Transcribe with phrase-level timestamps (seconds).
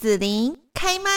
[0.00, 1.10] 子琳开麦。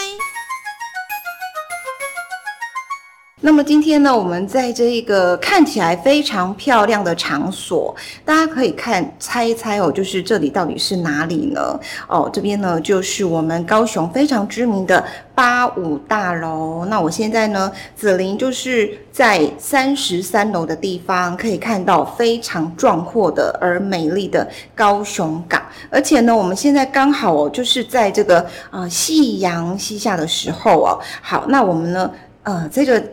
[3.46, 7.94] 那么今天呢，我们在这一个看起来非常漂亮的场所，
[8.24, 11.78] 大家可以看猜一猜哦，就是这里到底是哪里呢？
[12.08, 16.86] 哦，这边呢就是我们高雄非常知名的八五大楼。
[16.86, 25.60] 那我现在呢，子琳就是在三十三楼的地方，可以看到非常壮阔的而美丽的高雄港。
[25.90, 30.98] 而且呢，我们现在刚好哦，就是在这个呃夕阳西下的时候哦。
[31.20, 32.10] 好，那我们呢，
[32.44, 33.04] 呃，这个。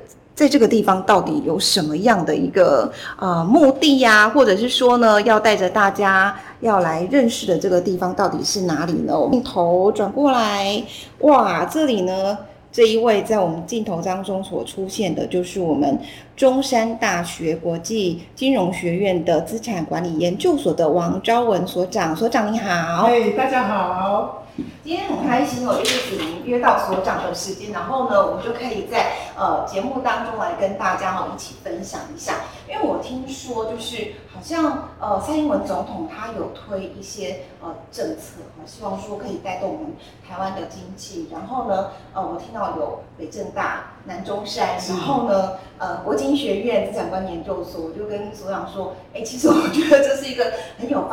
[0.42, 4.28] 在这个地方到底有什么样的一个呃目的呀？
[4.28, 9.14] 或者是说呢，要带着大家要来认识的这个地方到底是哪里呢？
[9.32, 10.84] 镜头转过来，
[11.20, 12.36] 哇，这里呢，
[12.72, 16.00] 这一位在我们镜头当中所出现的就是我们
[16.36, 22.16] 中山大学国际金融学院的资产管理研究所的王昭文所长。
[22.16, 24.44] 所长你好，哎，大家好。
[24.84, 32.34] 今天很开心哦，就是子琳约到所长的时间，然后呢，我们就可以在呃节目当中来跟大家哦一起分享一下。
[32.68, 39.94] 因为我听说就是好像呃蔡英文总统他有推一些呃政策，希望说可以带动我们
[40.28, 41.28] 台湾的经济。
[41.32, 50.51] 然后呢，呃我听到有北政大、南中山，然后呢呃国经学院资产管理研究所，我就跟所长说，哎，其实我觉得这是一个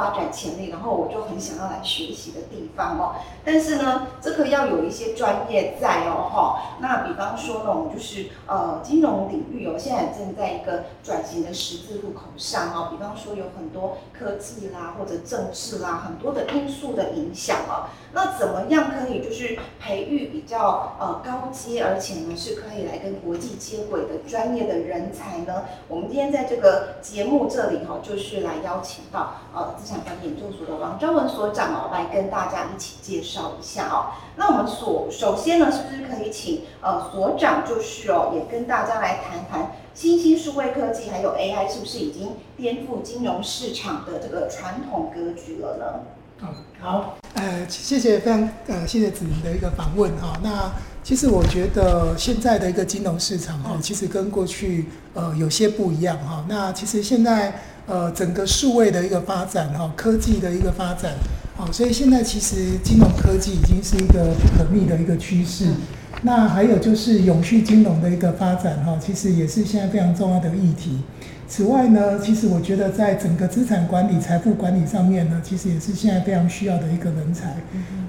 [0.09, 3.17] 发展潜力，然后我就很想要来学习的地方哦。
[3.45, 6.79] 但是呢，这个要有一些专业在哦，哈。
[6.81, 12.89] 那比方说呢，我们就是呃金融领域哦，现在正在一个转型的十字路口上哦。
[12.91, 17.89] 比方说有很多科技啦，或者政治啦，很多的因素的影响哦。
[18.13, 25.65] 那怎么样可以就是培育比较呃高阶，而且呢是可以来跟国际接轨的专业的人才呢？
[25.87, 34.13] 我们今天在这个节目这里哈，就是来邀请到呃资产管理研究所的王昭文所长哦，来跟大家一起介绍一下哦。
[34.37, 45.85] 那我们所首先呢，是不是可以请呃所长就是哦，也跟大家来谈谈新兴数位科技还有 AI 是不是已经颠覆金融市场的这个传统格局了呢？
[46.41, 46.49] 嗯，
[46.81, 50.39] 好，呃，谢谢非常呃谢谢子琳的一个访问哈。
[50.41, 50.71] 那
[51.03, 56.45] 其实我觉得现在的一个金融市场哈，其实跟过去呃有些不一样哈。
[56.49, 61.15] 那其实现在呃整个数位的一个发展哈，科技的一个发展。
[61.57, 65.67] 好，所以现在其实金融科技已经是一个不可逆的一个趋势。
[66.23, 71.01] 那还有就是永续金融的一个发展，哈，其实也是现在非常重要的议题。
[71.49, 77.57] 此外呢，其实我觉得在整个资产管理、财富管理上面呢，其实也是现在非常需要的一个人才。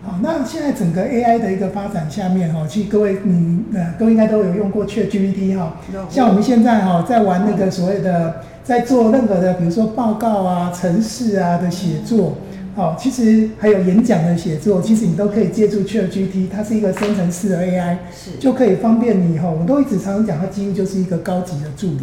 [0.03, 5.77] 好，那现在整个 AI 的一个发展下面，哈，其实各位你呃，各位应该都有用过 ChatGPT 哈，
[6.09, 12.35] 像我们现在哈在玩那个所谓的，在做任何的，比如说报告啊、程式啊的写作。
[12.75, 19.49] 哦，其实还有演讲的写作，其实你都可以借助 ChatGPT，它是一个生成式的 AI，是就可以方便你哈。
[19.49, 22.01] 我都一直常常讲，它几乎就是一个高级的助理，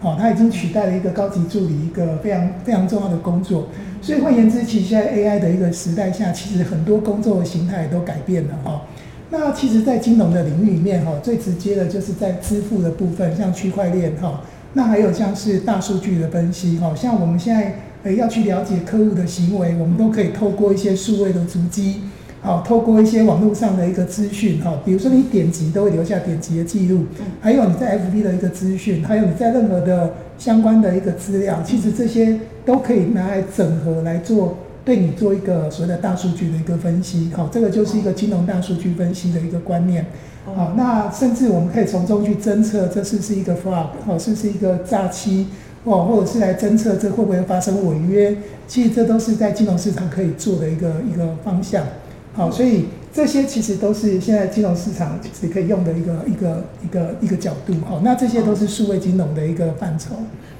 [0.00, 3.68] 哦，它已经取代了一个高级助理一个非常非常重要的工作。
[4.02, 8.82] 所以换言之，其实现在 AI 的一个时代下，其实很多工作的形态都改变了哈。
[9.30, 14.40] 那其实，在金融的领域里面哈，最直接的就是在支付的部分，像区块链哈，
[14.74, 17.74] 那还有像是大数据的分析哈，像我们现在。
[18.04, 22.02] 诶，要去了解客户的行为，我们都可以透过一些数位的足迹，
[22.40, 27.06] 好，透过一些网络上的一个资讯，哈，比如说你点击都会留下点击的记录，
[27.40, 34.56] 还有你在 FB 的一个资讯，还有你在任何的相关的一个资料，其实这些都可以拿来整合来做，
[34.88, 40.06] 对你做一个所谓的大数据的一个分析，好，这个就是一个金融大数据分析的一个观念，
[40.46, 45.48] 好，那甚至我们可以从中去侦测这是不是一个 fraud，好，是不是一个诈欺。
[45.84, 48.34] 哦，或者是来侦测这会不会发生违约，
[48.66, 51.84] 其实这都是在金融市场可以做的一个一个方向。
[52.32, 57.74] 好，所以这些其实都是现在金融市场其实可以用的一个一个一个一个角度。
[57.86, 60.16] 好，那这些都是数位金融的一个范畴。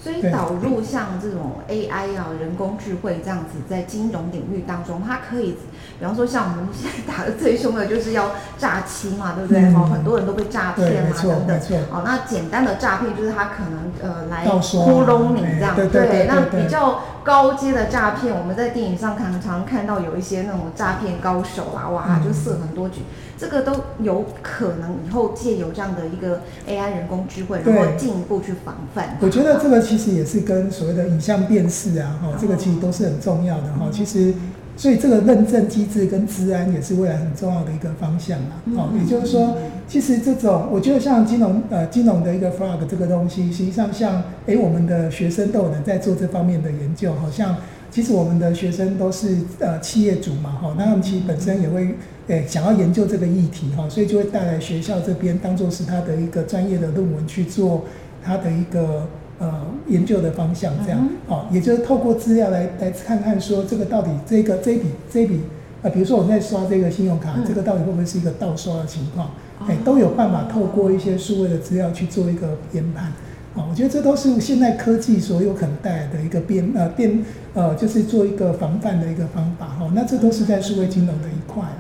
[0.09, 5.55] 所以导入像这种 AI 啊，人工智慧这样子，在金融领域当中，它可以，
[5.99, 9.63] 比方说像我们现在打的最凶的就是要诈欺嘛，对不对？
[9.75, 11.61] 哦、嗯，很多人都被诈骗啊等等。
[11.91, 15.77] 哦，那简单的诈骗就是他可能呃来糊弄你这样。
[15.77, 23.03] 对，对，对，对，对，那比较高阶的诈骗，我们在电影上常常看到有一些那种诈骗高手啦，哇，就设很多局。
[23.41, 29.17] 这个都有可能以后借由这样的一个 AI 人工智慧，然后进一步去防范。
[29.21, 33.89] 我觉得这个其实也是跟所谓的影像辨识啊，哈，这个其实都是很重要的哈。
[33.93, 34.33] 其实，
[34.77, 38.63] 所以这个认证机制跟治安也是未来很重要的一个方向啊。
[38.77, 39.57] 哦，也就是说，
[39.89, 47.57] 其实这种我觉得像金融呃金融的一个 fraud 这个东西，实际上像诶我们的学生都有人在做这方面的研究，好像。
[47.91, 51.95] 其实我们的学生都是呃企业主嘛，哈，那他们其实本身也会
[52.27, 57.87] 诶想要研究这个议题哈，所以就会带来学校这边当做是他的一个专业的论文去做
[58.23, 65.41] 他的一个呃研究的方向，这样，哦，也就是透过资料来来看看说这个到底这个这一笔这一笔
[65.83, 69.31] 呃，比如说我在刷这个信用卡，这个到底会不会是一个盗刷的情况？
[69.67, 73.13] 哎，都有办法透过一些数位的资料去做一个研判。
[73.55, 77.25] 啊我觉得这都是现在科技所有可能带来的一个变呃变
[77.55, 79.91] 呃，就是做一个防范的一个方法哈。
[79.95, 81.79] 那这都是在数位金融的一块啊。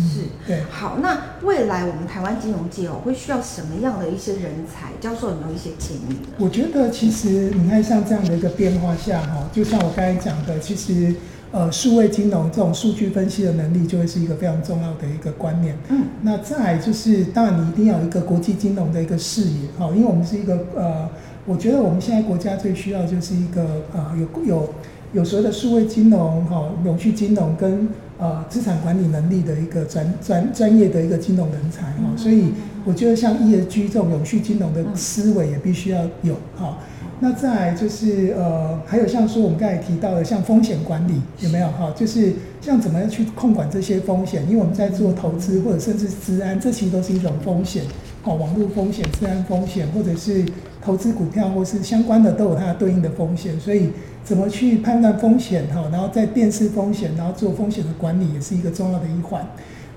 [0.00, 0.62] 哦，是，对。
[0.70, 4.90] 好，那未来我们台湾金融界哦，会需要什么样的一些人才？
[5.00, 6.28] 教授有没有一些建议呢？
[6.38, 11.14] 我觉得其实你看像这样的一个变化下哈，就像我刚才讲的，其实。
[11.52, 15.76] 呃，数位金融这种数据分析的能力就会是一个非常重要的一个观念。
[15.88, 21.08] 嗯，那再就是，当然你一定要有一个国际金融的一个视野，哈，因为我们是一个呃，
[21.46, 24.74] 我觉得我们现在国家最需要就是一个呃，有有
[25.12, 27.88] 有所谓的数位金融，哈，永续金融跟
[28.20, 32.52] 呃资产管理能力的一个专专专业的一个金融人才，哈，所以
[32.84, 36.78] 我觉得像 ESG 这种永续金融的思维也必须要有，哈。
[37.22, 41.92] 那再就是呃，还有像说我们刚才提到的，像风险管理有没有哈？
[41.94, 42.32] 就是
[42.62, 44.42] 像怎么样去控管这些风险？
[44.48, 47.84] 因为我们在做投资或者甚至资安，这其实都是一种风险，
[48.24, 50.42] 哦，网络风险、资安风险，或者是
[50.82, 53.58] 投资股票或是相关的都有它对应的风险。
[53.60, 53.90] 所以
[54.24, 55.88] 怎么去判断风险哈？
[55.92, 59.46] 然后在辨识风险，然后做风险的管理，也是一个重要的一环。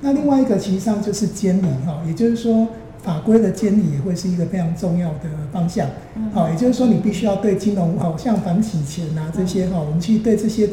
[0.02, 2.68] 那另外一个其实上就是监理哈，也就是说。
[3.04, 5.90] 法规的监理也会是一个非常重要的方向，
[6.32, 10.70] 好，也就是说你必须要对金融，好像反洗钱啊这些哈，我们去对这些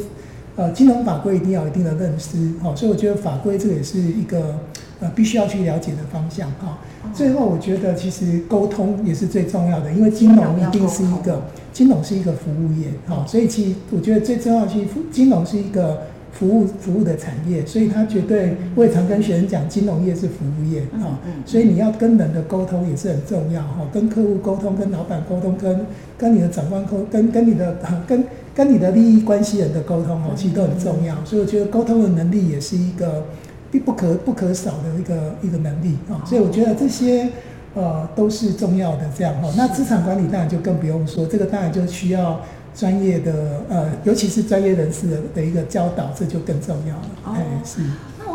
[0.55, 4.55] 呃金融法规一定要有一定的认识，好，所以我觉得法规这个也是一个
[5.01, 6.77] 呃必须要去了解的方向哈。
[7.13, 11.43] 最后我觉得其实沟通也是最重要的，因为金融一定是一个
[11.73, 14.79] 金融是一个服务业，好，所以其实我觉得最重要的是
[15.11, 16.03] 金融是一个。
[16.33, 25.85] 服务服务的产业，所以他绝对，我也常跟学生讲，金融业是服务业啊，所以你要跟人的沟通也是很重要哈，跟客户沟通，跟老板沟通，跟
[26.17, 27.77] 跟你的长官沟，跟跟你的
[28.07, 28.23] 跟
[28.55, 33.25] 跟你的利益关系人的沟通哦，其实都很重要，所以我觉得沟通的能力也是一个
[33.71, 37.29] 必不可不可少的一个一个能力啊，所以我觉得这些
[37.73, 42.39] 呃都是重要的这样哈，那资产管理当然就更不用说，这个当然就需要。
[42.73, 47.09] 专业的呃，尤其是专业人士的的一个教导，这就更重要了。
[47.25, 47.35] 哦，
[47.65, 47.81] 是。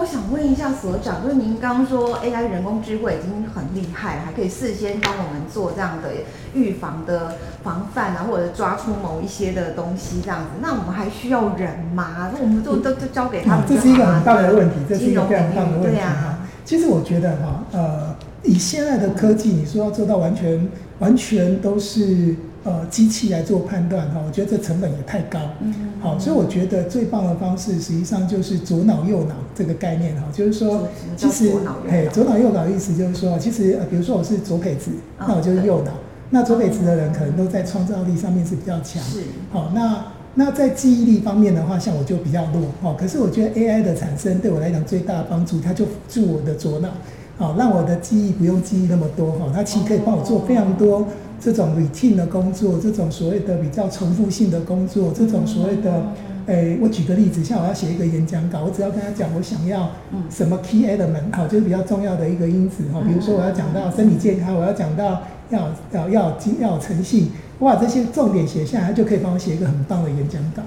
[0.06, 6.10] 想问一下所长，就是您刚刚说 AI 人工智慧已经很厉害，还可以事先帮我们做这样的
[6.54, 10.46] 预防的防范啊，或者抓出某一些的东西这样子。
[10.60, 12.30] 那我们还需要人吗？
[12.32, 13.64] 那我们就都都交给他们？
[13.68, 15.88] 这是一个很大的问题，这是一个非常大的问题。
[15.88, 16.35] 对啊。
[16.66, 20.68] 其实我觉得哈，呃，以现在的科技，你说要做到完全
[20.98, 22.34] 完全都是。
[22.66, 25.38] 呃，机器来做判断哈，我觉得这成本也太高。
[25.60, 31.52] 嗯，好，所以我觉得最棒的方式，实际上就是左脑右脑这个概念哈，就是说，其实，
[31.88, 35.92] 哎，左脑右脑意思就是说，其实，呃，比如说我是左撇子，那我就是右脑，
[36.30, 39.00] 那左撇子的人可能都在创造力上面是比较强。
[39.00, 39.22] 是，
[39.52, 40.04] 好，那
[40.38, 42.62] 那在记忆力方面的话，像我就比较弱。
[42.82, 46.90] 哈，可是我觉得 AI 的产生对我来讲最大的帮助，它就辅助我的左脑，
[47.38, 51.06] 好，让我的记忆不用记忆那么多哈，它其实可以帮我做非常多。
[51.38, 56.02] 这种 routine 的工作，这种所谓的比较重复性的工作，这种所谓的，
[56.46, 59.90] 诶，我举个例子，像我要写一个演讲稿，我只要跟他讲我想要
[60.30, 70.62] 什么 key element，好，就是比较重要的一个因子哈，比如说我要讲到身体健康，我要讲到要要要要有诚信，我把这些重点写下来，他就可以帮我写一个很棒的演讲稿。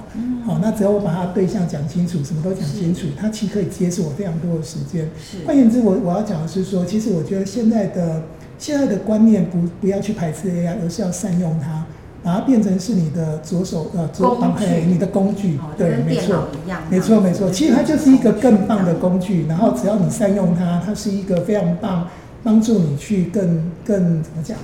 [0.46, 5.10] 好，那只要我把他对象讲清楚，什么都讲清楚，他其实可以节省我非常多的时间。
[5.46, 8.22] 换言之，我我要讲的是说，其实我觉得现在的。
[8.62, 11.86] 现在的观念不不要去排斥 AI，而是要善用它，
[12.22, 16.44] 把它变成是你的左手呃左帮配你的工具，对，没错，
[16.90, 22.06] 没错没错，其实它就是一个更棒的工具，然后只要你善用它，它是一个非常棒，
[22.44, 24.58] 帮助你去更更怎么讲，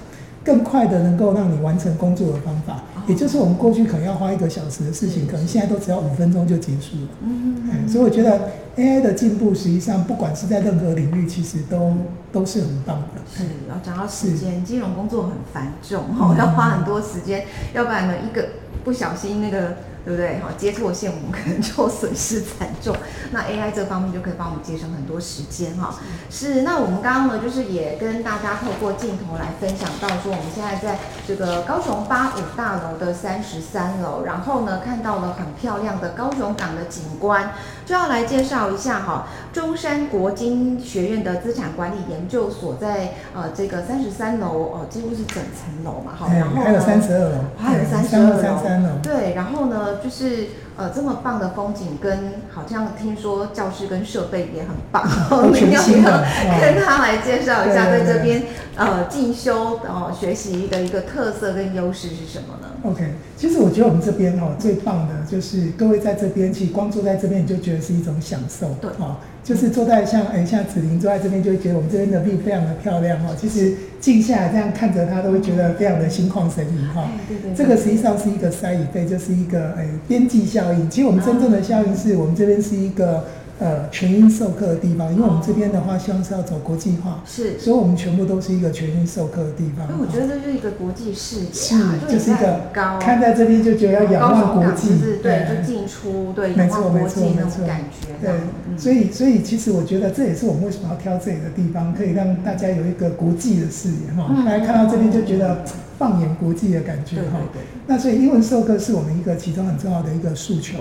[0.44, 2.84] 更快的能够让你完成工作的方法。
[3.08, 7.08] 也就是我们过去可能要花一个小时的事情，可能现在都只要五分钟就结束了。
[7.22, 7.88] 嗯嗯。
[7.88, 11.94] 所以我觉得 AI 的进步，实际上不管是在任何领域，其实都
[12.32, 13.22] 都是很棒的。
[13.32, 18.48] 是，然后讲到时间，金融工作很繁重，哈， 要花很多时间，要不然呢，一个
[18.84, 19.76] 不小心那个。
[20.06, 20.40] 对不对？
[20.40, 22.96] 哈，接错线我们可能就 损失惨重。
[23.32, 25.96] 那 AI 这方面就可以帮我们节省很多时间哈。
[26.30, 39.28] 是，那我们刚刚呢，就是也跟大家透过镜头来分享到说，我们现在在这个高雄八五大楼的三十三楼，然后呢看到了很漂亮的高雄港的景观，就要来介绍一下哈。
[39.52, 46.28] 中山国经学院的资产管理研究所在呃这个三十三楼哦，几乎是整层楼嘛哈。
[46.32, 49.95] 然后还有三十二楼，还有三十二楼，对，然后呢。
[49.96, 50.48] 了就是
[50.78, 55.04] 呃这么棒的风景，跟好像听说教室跟设备也很棒，
[55.52, 58.44] 你要不要，跟他来介绍一下在这边
[58.76, 69.18] 呃进修呃学习的一个特色跟优势是什么呢？OK，其实我觉得我们这边哈最棒的就是各位在这边，其实光坐在这边你就觉得是一种享受，对啊。
[69.46, 73.30] 就是坐在像哎像子琳坐在这边，就会觉得我们这边的 view 非常的漂亮哈。
[73.40, 73.76] 其实
[74.06, 77.10] 静下来这样看着他，都会觉得非常的心旷神怡哈。
[77.28, 77.56] 对对。
[77.56, 80.88] 这个实际上是一个塞椅费，就是一个哎边际效应。
[80.88, 83.26] 其实我们真正的效应是我们这边是一个。
[83.58, 89.88] 呃，全英授课的地方，因为我们这边的话，希望是要走国际化，是，所以我们全部都是一个全英授课的地方。
[89.90, 94.90] 那我觉得这是一个国际视野，是，就是一个高，看在这边就觉得要仰望国际，
[95.24, 105.64] 对，就进出，对，没错没错没错，感觉，对，所以所以其实我觉得这也是我们为什么要挑这里的地方，可以让大家有一个国际的视野哈，大家看到这边就觉得。
[105.98, 107.40] 放眼国际的感觉哈，
[107.88, 110.80] 那所以英文授课是我们一个其中很重要的一个诉求。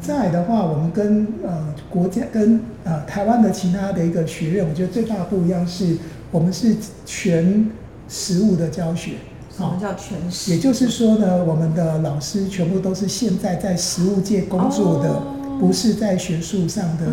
[0.00, 5.96] 再来的话，我们跟呃国家跟呃台湾的其他的一个学院，我觉得最大的不一样是
[6.30, 7.68] 我们是全
[8.08, 9.12] 实物的教学。
[9.56, 10.52] 什么叫全实？
[10.52, 15.22] 也就是说呢，我们的老师全部都是现在在实物界工作的，
[15.58, 17.06] 不是在学术上的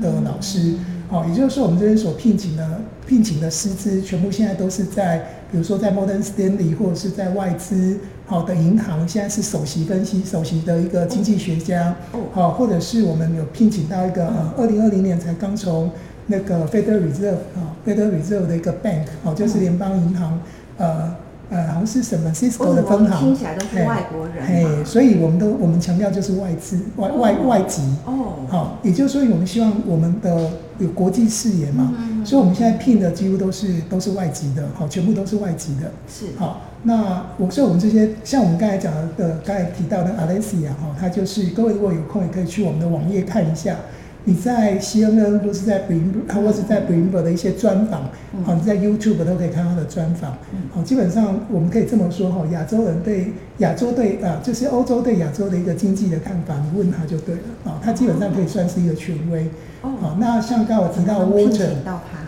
[0.00, 0.74] 的老师。
[1.12, 5.18] 好，也就是说，我们这边所聘请的聘请的师资，全部现在都是在，
[5.50, 11.94] 比如说在 Modern Stanley 或者是在外资好的银行，现在是首席分析、首席的一个经济学家，
[12.32, 15.90] 好，或者是我们有聘请到一个呃，二零二零年才刚从
[16.28, 20.40] 那个 Federal Reserve 啊，Federal Reserve 的一个 bank，哦，就是联邦银行，
[20.78, 21.14] 呃。
[21.52, 24.42] 呃，好像是什么 Cisco 的分行，听起来都是外国人。
[24.46, 27.82] 哎，所以我们都我们强调就是外资外外外籍。
[28.06, 28.46] 哦。
[28.48, 31.92] 好，也就是说，我们希望我们的有国际视野嘛。
[31.98, 32.24] 嗯。
[32.24, 35.92] 所以我们现在聘的几乎都是都是外籍的，好，全部都是外籍的。
[36.08, 36.26] 是。
[36.38, 43.76] 好，那我说我们这些，像我们刚才讲的，刚才提到的 Alessia 哈，他就是各位如果有空也可以去我们的网页看一下。
[44.24, 48.02] 你在 CNN 或是在 Bloomberg 或是在 Bloomberg 的一些专访，
[48.44, 50.36] 好，你在 YouTube 都可以看他的专访。
[50.70, 59.50] 好，基本上我们可以这么说哈，亚洲人对亚洲对啊，就是欧洲对亚洲的一个经济的看法，你问他就对了啊，他基本上可以算是一个权威。
[59.80, 61.70] 好，那像刚才我提到 Walter，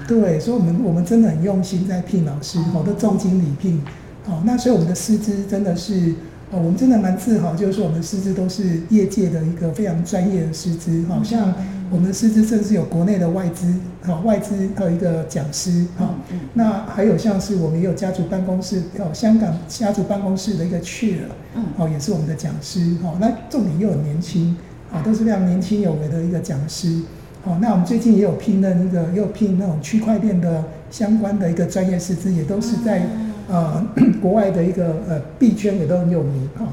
[0.08, 3.80] 对，所以我们我们真的很用心在聘老师，好多重金礼聘。
[4.24, 6.14] 好，那所以我们的师资真的是。
[6.50, 11.52] 哦我们真的蛮自豪，就是说我们的师资都是业界的一个非常专业的师资，好像
[11.94, 13.72] 我们的师资甚至有国内的外资，
[14.02, 16.12] 好外资还有一个讲师，好，
[16.54, 21.18] 那还有像是我们也有家族办公室，哦，香港家族办公室的一个 chair，
[21.76, 24.56] 哦，也是我们的讲师，好，那重点又很年轻，
[24.92, 27.00] 啊，都是非常年轻有为的一个讲师，
[27.44, 33.06] 好，那我们最近也有聘任一个，又聘那种区块链的相关的一个专业师资，也都是在。
[33.46, 33.86] 呃，
[34.22, 36.66] 国外的一个呃币圈也都很有名哈。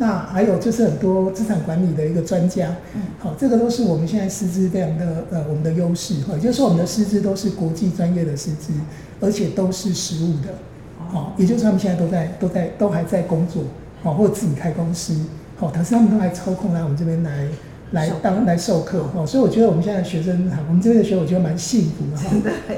[0.00, 2.74] 那还有就是很多资产管理的一个专家。
[2.94, 3.02] 嗯。
[3.18, 8.72] 好，这个都是我们现在师资非常的呃我们的优势哈，也就是说我们的师资都是国际专业的师资，
[9.20, 10.48] 而且都是实务的。
[11.12, 13.62] 好，也就是他们现在都在都在都还在工作，
[14.02, 15.14] 好，或者自己开公司，
[15.56, 17.46] 好，但是他们都还抽空来我们这边来。
[17.92, 22.30] 来当来授课哦，所以我觉得我们现在学生哈，我们这边的学生我觉得蛮幸福的哈。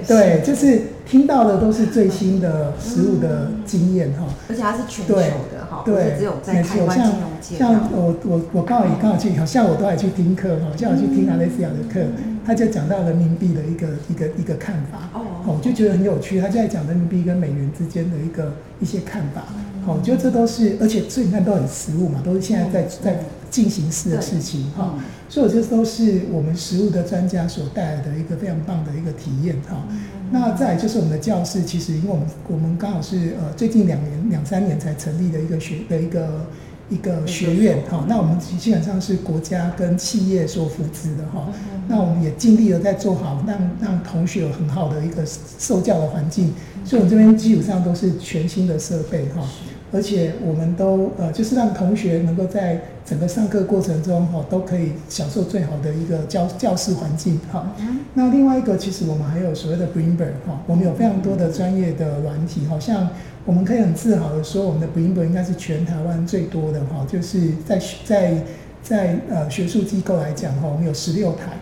[0.08, 4.24] 对，就是听到的都是最新的实物的经验哈。
[4.48, 7.56] 而且它是全球的哈，不是只有在台湾金融界。
[7.56, 12.04] 像我我我刚好也刚好去，好像我都还去听课哈，像我去听 Alessia 的课，
[12.44, 19.44] 他就讲到人民币的一个一个一个看法哦，我就觉得很有趣，他就在讲人民币跟美元之间的一个一些看法。
[19.86, 23.18] 好，我觉得这都是，而且所以你看都很实物嘛，都是现在在在。
[23.52, 24.94] 进行式的事情哈，
[25.28, 29.87] 所以我觉得都是我们实物的专家所带来的一个非常棒的一个体验哈。
[30.30, 36.47] 那再就是我们的教室，其实因为我们我们刚好是呃最近两年两三年才成立的一个学的一个
[36.88, 38.06] 一个学院哈。
[38.09, 41.52] 那我们基本上是国家跟企业所扶持的哈。
[41.88, 45.23] 那我们也尽力的在做好，让让同学有很好的一个
[45.59, 46.54] 受教的环境。
[46.87, 49.47] 所以我们这边基本上都是全新的设备哈。
[49.92, 57.75] 而且我们都呃，就是让同学能够在整个上课过程中哈，都可以享受最好的一个教教室环境哈。
[58.14, 63.08] 那另外一个，其实我们还有所谓的 Bloomberg 哈，我们有非常多的专业的软体，好像
[63.44, 68.42] 我们可以很自豪的说，我们的 Bloomberg 应该是全台湾最多的哈，就是在在
[68.82, 71.52] 在呃学术机构来讲哈，我们有十六台。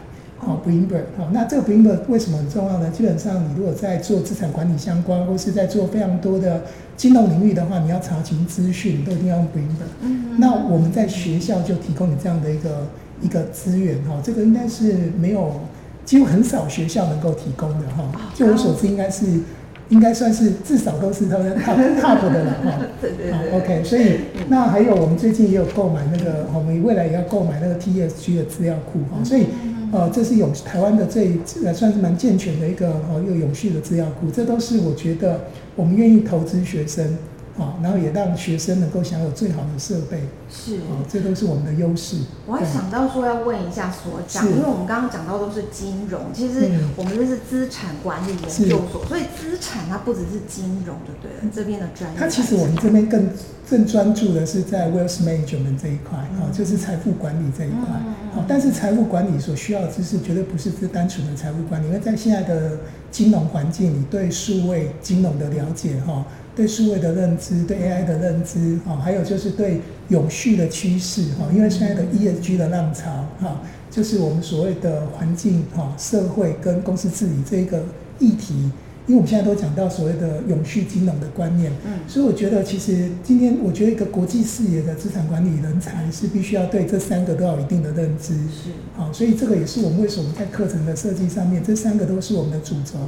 [0.43, 2.91] 好，Bloomberg 好，那这个 Bloomberg 为什么很重要呢？
[2.91, 6.63] 基本上，你如果在做资产管理相关，或是在做非常多的
[6.97, 9.91] 金融领域的话，你要查询资讯，都一定要用 Bloomberg。
[10.01, 10.41] 嗯嗯。
[10.41, 12.87] 那我们在学校就提供你这样的一个
[13.21, 15.61] 一个资源哈，这个应该是没有，
[16.07, 18.11] 几乎很少学校能够提供的哈。
[18.35, 19.27] 就我所知，应该是
[19.91, 22.79] 应该算是至少都是他们 top top 的了哈。
[23.01, 23.33] 对 对对。
[23.33, 29.47] 好，OK，所以那还有我们最近也有购买那个，我们未来也要购买那个 TSG 的资料库哈，所以
[29.93, 37.17] 呃，这是永台湾的最呃算是蛮健全的一个哦又永续的资料库，这都是我觉得我们愿意投资学生。
[37.57, 42.19] 好，然后也让学生能够享有最好的设备，是，哦，这都是我们的优势。
[42.47, 52.17] 我还想到说要问一下所长，因为我们刚刚讲到都是金融，其实我们这是资产管理研究所，所以资产它不只是金融就对了，这边的专业。
[52.19, 53.29] 它其实我们这边更
[53.71, 57.87] 更专注的是在 wealth management 这一块，啊，就是财富管理这一块。
[58.35, 62.77] 好，但是财富管理所需要的知识绝对不是只单纯的财富管理，因为在现在的
[63.13, 66.27] 金融环境你，对数位金融的了解，哈。
[66.57, 77.83] 对数位的认知，对 AI 的认知，哈，还有就是对永续的趋势，哈，因为现在的 ESG 的浪潮，哈，就是我们所谓的环境，哈，社会跟公司治理这一个
[78.19, 78.71] 议题，
[79.11, 92.99] 因为我们现在都讲到所谓的永续金融的观念，嗯，所以我觉得其实今天我觉得一个国际视野的资产管理人才是必须要对这三个都要有一定的认知，是，好，所以这个也是我们为什么在课程的设计上面，这三个都是我们的主轴，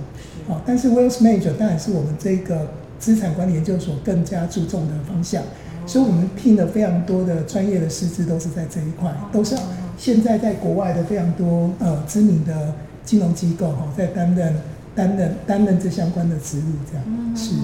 [0.49, 2.67] 好，但是 Wealth Manager 当然是我们这个。
[3.03, 5.43] 资产管理研究所更加注重的方向，
[5.89, 9.57] 所以我们聘了非常多的专业的师资，都是在这一块，都是
[9.99, 12.73] 现在在国外的非常多呃知名的
[13.05, 14.55] 金融机构哈，在担任
[14.95, 17.55] 担任担任这相关的职务，这样是。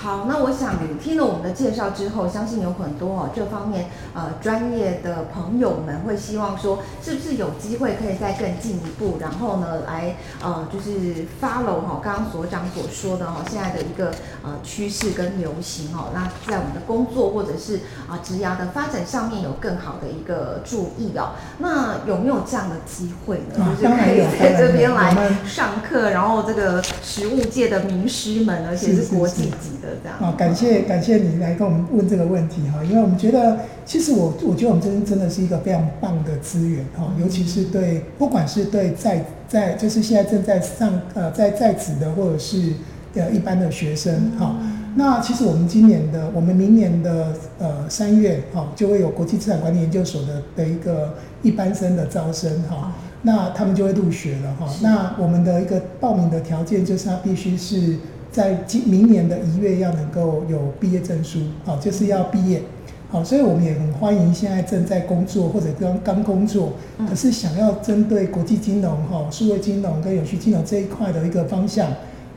[0.00, 14.12] 好，那我想听了我们的介绍之后，相信有很多哦这方面呃专业的朋友们会希望说，是不是有机会可以再更进一步，然后呢来呃就是 follow 哈刚刚所长所说的哈现在的一个
[14.44, 21.30] 呃趋势跟流行哦，那在我们的工作或者是啊职涯的发展上面有更好的一个注意哦。
[21.58, 23.64] 那有没有这样的机会呢？
[23.64, 25.12] 啊、就是可以在这边来
[25.44, 29.87] 上课，然后这个实物界的名师们，而且是国际级的。
[30.20, 42.72] 啊，感谢感谢你来跟我们问这个问题哈，因为我们觉得，其实我我觉得我们这边真的是一个非常棒的资源哈，尤其是对不管是对在在就是现在正在上呃在在职的或者是
[43.14, 44.56] 呃一般的学生哈，
[44.96, 57.96] 那其实我们今年的我们明年的呃三月哈就会有国际资产管理研究所的的一个一般生的招生哈，那他们就会入学了哈，那我们的一个报名的条件就是他必须是。
[58.30, 62.62] 在今明年的一月要能够有毕业证书，好，就是要毕业，
[63.10, 66.72] 好，所以我们也很欢迎现在正在工作或者刚刚工作，
[67.08, 71.90] 可是想要针对国际金融、哈数位金融跟永续金融这一块的一个方向，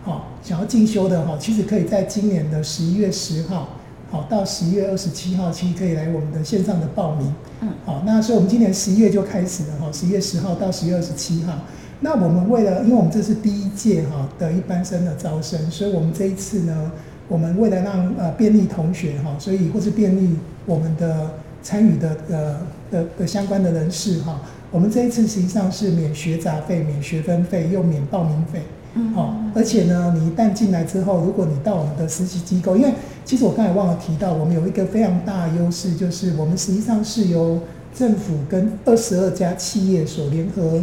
[0.03, 3.67] 好，想要进修的哈，其实可以在今年的十一月十号，
[4.09, 11.53] 好到十一月二十七号其实可以来我们的线上的报名，嗯，好，那所以我们今年十一月就开始了哈，十一月十号到十一月二十七号。
[12.03, 16.91] 那我们为了，因为我们这是第一届哈的一般生的招生，所以我们这一次呢，
[17.27, 20.35] 我们为了让呃便利同学哈，所以或是便利
[20.65, 21.29] 我们的
[21.61, 22.57] 参与的呃
[22.89, 28.61] 的的相关的人士哈，我们这一次实际上是免学杂费、免学分费又免报名费，
[28.95, 32.91] 嗯，好，而且呢，你一旦进来之后，如果你到我们的实习机构，因为
[33.23, 37.59] 其实我刚才忘了提到，我们有一个非常大的优势，就是我们实际上是由
[37.93, 40.81] 政府跟二十二家企业所联合。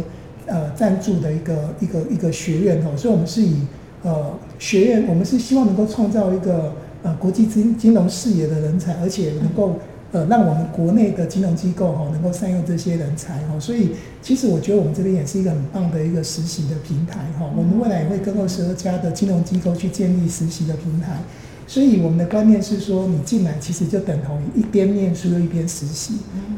[0.49, 3.55] 呃，赞助的一个一个一个学院哦，所以我们是以
[4.01, 9.75] 呃学院，我们是希望能够创造一个呃国际金金融视野的人才，而且能够
[10.11, 13.91] 呃让我们国内的金融机构哈能够善用这些人才哦，所以
[14.23, 21.19] 其实我觉得我们这边也是一个很棒的一个实习的平台哈，我们未来也会跟二十二家的金融机构去建立实习的平台，
[21.67, 26.15] 所以我们的观念是说，你进来其实就等同于一边念书又一边实习，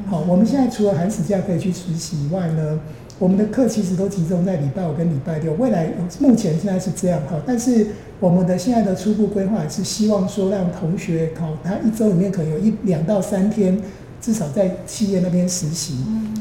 [0.07, 2.79] 好，我们现在除了寒暑假可以去实习以外呢。
[3.21, 7.85] 我们的课其实都集中在礼拜五跟礼拜六，未来目前现在是这样哈，但是
[8.19, 13.79] 我们的现在的初步规划是希望说让同学考他一周里面可能有一两到三天，
[14.19, 15.97] 至少在企业那边实习，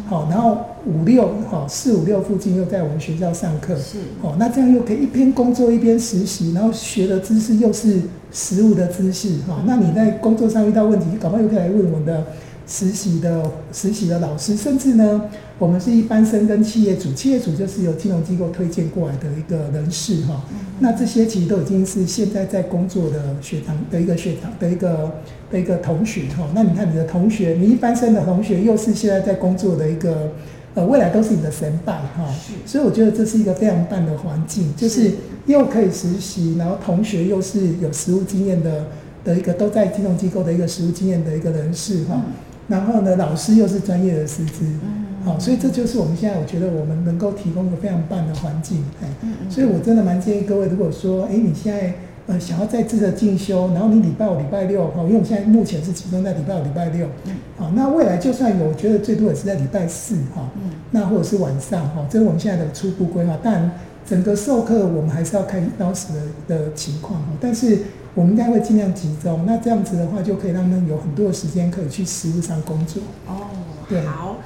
[0.09, 8.01] 好，然后五六哈四五六附近又在我们学校上课，是，哦，那这样又可以一边工作一边实习，然后学的知识又是
[8.33, 12.25] 实务的知识哈，那你在工作上遇到问题，搞不好又可以来问我们的。
[12.66, 15.23] 实习的实习的老师，甚至呢，
[15.59, 20.44] 我们是一般生跟企业主，企业主就是由金融机构推荐过来的一个人士哈。
[20.79, 25.12] 那这些其实都已经是现在在工作的学堂的一个学堂的一个
[25.51, 26.49] 的一个同学哈。
[26.55, 30.33] 那你看你的同学，你一般生的同学，又是现在在工作的一个
[30.75, 32.25] 呃，未来都是你的神伴哈。
[32.64, 35.11] 所以我觉得这是一个非常棒的环境，就是
[35.46, 38.87] 又可以实习，然后同学又是有实务经验的
[39.23, 42.23] 的一个都在金融机构的一个实务经验的一个人士哈。
[42.71, 44.65] 然后呢，老师又是专业的师资，
[45.25, 49.09] 好，所以这就是我们现在我觉得我们能够提供一个非常棒的环境，哎，
[49.51, 51.93] 所以我真的蛮建议各位，如果说，哎，你现在
[52.29, 63.37] 呃想要再次的进修，然后你礼拜五、礼拜六哈，因为我们现在目前是集中在礼拜五、礼拜六，嗯，好，那未来就算有，我觉得最多也是在礼拜四哈，嗯，那或者是晚上哈，这是我们现在的初步规划。
[63.43, 63.71] 但
[64.07, 66.07] 整个授课我们还是要看当时
[66.47, 67.79] 的的情况哈，但是
[68.14, 73.03] 我们应该会尽量集中，那这样子的话就可以让他们有很多的时间可以去实务上工作。
[73.27, 73.46] 哦，
[73.88, 74.37] 对，好。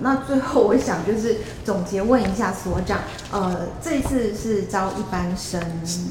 [0.00, 2.98] 那最后我想就是总结问一下所长，
[3.30, 5.58] 呃，这一次是招一般生，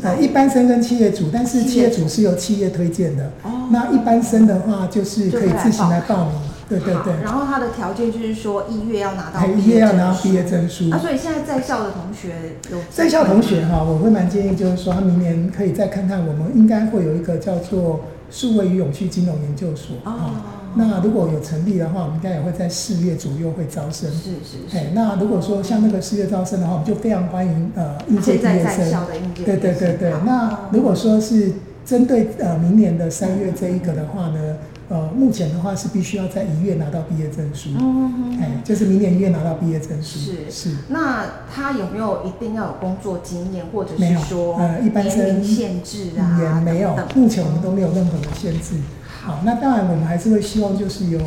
[0.01, 7.13] 呃，一般生跟企业主，但是企业主是由企业推荐的，哦，那一般生的话就是可以自行来报名，对对对。
[7.23, 10.89] 然后他的条件就是说一月要拿到一月要拿到毕业证书。
[10.91, 20.31] 啊，所以现在在校的同学有在校同学哈，我会蛮建议就是说他明年可以再看看，我们应该会有一个叫做数位与永续金融研究所哦。
[20.77, 24.11] 那如果有成立的话，我们应该也会在四月左右会招生。
[24.11, 24.77] 是是是。
[24.77, 28.65] 哎，那如果说像那个四月招生的话，我们就非常欢迎呃应届毕业生。
[28.65, 29.61] 在在校的应届毕业生。
[29.61, 30.13] 对对对对。
[30.25, 31.53] 那如果说是
[31.85, 37.69] 针对呃明年的三月这一个的话呢，呃，目前的话是必须要在一月拿到毕业证书。
[37.79, 38.37] 嗯。
[38.39, 40.19] 哎，就是明年一月拿到毕业证书。
[40.19, 40.75] 是是。
[40.89, 46.39] 那他有没有一定要有工作经验，或者是说呃一般生限制啊？
[46.39, 48.75] 也没有，目前我们都没有任何的限制。
[49.23, 51.19] 好，那当然我们还是会希望就是由，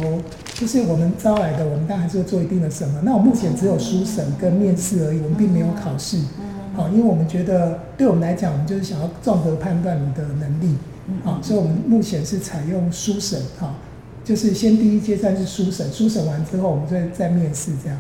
[0.55, 3.01] 就是我们招来的，我们当然还是会做一定的审核。
[3.03, 6.19] 那我目前只有书审跟面试而已，我们并没有考试。
[6.79, 10.77] 好，因为我们觉得对我们来讲，我们就是想要综合判断你的能力。
[11.25, 13.43] 啊，所以我们目前是采用书审。
[13.59, 13.75] 哈，
[14.23, 17.99] 就是先第一阶段是书审，书审完之后，我们再再面试这样。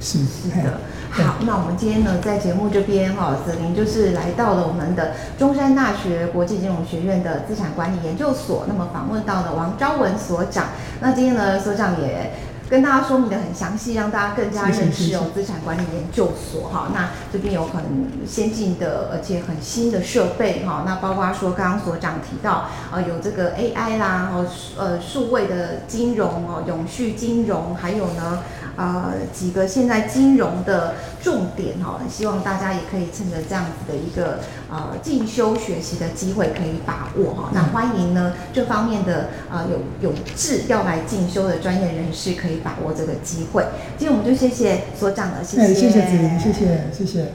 [0.00, 0.78] 是是的。
[1.10, 10.68] 好，那我们今天呢，在节目这边哈，子琳就是来到了我们的中山大学国际金融学院的资产管理研究所，那么访问到了王昭文所长。
[11.00, 12.32] 那今天呢，所长也
[12.68, 16.88] 跟大家说明的很详细，让大家更加认识哦资产管理研究所哈。
[16.92, 17.82] 那这边有很
[18.26, 28.40] 先进的而且很新的设备哈，那包括说刚刚所长提到呃有这个 AI 啦，哦呃数位的金融哦永续金融，还有呢。
[28.78, 34.38] 呃，几个现在金融的重点哈，希望大家也可以趁着这样子的一个
[34.70, 37.50] 呃进修学习的机会可以把握哈。
[37.52, 43.64] 那欢迎呢这方面的呃有有志要来进修的专业人士可以把握这个机会。
[43.98, 47.32] 今天我们就谢谢所长了，谢谢，谢谢子琳，谢谢，谢谢，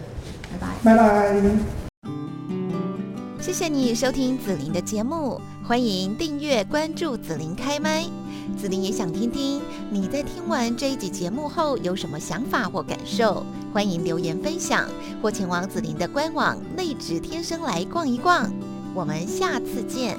[0.83, 1.41] 拜拜，拜拜。
[3.39, 8.20] 谢谢你收听紫琳的节目，欢迎订阅关注紫琳开麦。
[8.57, 14.87] 子琳也想听听你在听完这一集节目后有什么想法或感受，欢迎留言分享，
[15.21, 18.51] 或前往子琳的官网内职天生来逛一逛。
[18.93, 20.17] 我们下次见。